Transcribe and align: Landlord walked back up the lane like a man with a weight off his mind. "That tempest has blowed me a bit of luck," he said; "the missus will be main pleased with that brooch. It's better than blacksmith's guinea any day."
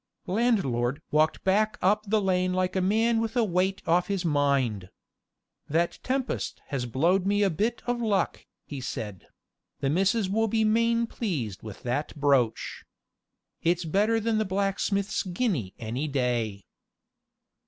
Landlord 0.25 0.99
walked 1.11 1.43
back 1.43 1.77
up 1.79 2.07
the 2.07 2.19
lane 2.19 2.53
like 2.55 2.75
a 2.75 2.81
man 2.81 3.21
with 3.21 3.37
a 3.37 3.43
weight 3.43 3.83
off 3.85 4.07
his 4.07 4.25
mind. 4.25 4.89
"That 5.69 5.99
tempest 6.01 6.59
has 6.69 6.87
blowed 6.87 7.27
me 7.27 7.43
a 7.43 7.51
bit 7.51 7.83
of 7.85 8.01
luck," 8.01 8.47
he 8.65 8.81
said; 8.81 9.27
"the 9.79 9.91
missus 9.91 10.27
will 10.27 10.47
be 10.47 10.63
main 10.63 11.05
pleased 11.05 11.61
with 11.61 11.83
that 11.83 12.15
brooch. 12.15 12.83
It's 13.61 13.85
better 13.85 14.19
than 14.19 14.39
blacksmith's 14.43 15.21
guinea 15.21 15.75
any 15.77 16.07
day." 16.07 16.65